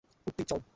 কুট্টি, 0.23 0.43
চল! 0.43 0.61